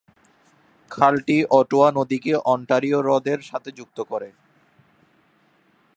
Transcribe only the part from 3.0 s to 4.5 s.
হ্রদের সাথে যুক্ত করে।